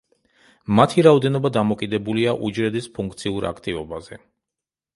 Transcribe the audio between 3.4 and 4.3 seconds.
აქტივობაზე.